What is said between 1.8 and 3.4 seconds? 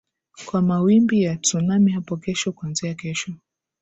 hapo kesho kuanzia kesho